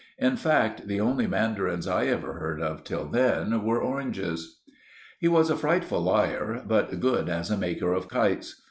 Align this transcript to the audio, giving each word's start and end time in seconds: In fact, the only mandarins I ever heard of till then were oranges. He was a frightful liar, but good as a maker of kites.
In 0.17 0.35
fact, 0.35 0.87
the 0.87 0.99
only 0.99 1.27
mandarins 1.27 1.87
I 1.87 2.07
ever 2.07 2.33
heard 2.39 2.59
of 2.59 2.83
till 2.83 3.05
then 3.05 3.61
were 3.63 3.79
oranges. 3.79 4.59
He 5.19 5.27
was 5.27 5.51
a 5.51 5.55
frightful 5.55 6.01
liar, 6.01 6.63
but 6.67 6.99
good 6.99 7.29
as 7.29 7.51
a 7.51 7.55
maker 7.57 7.93
of 7.93 8.07
kites. 8.07 8.55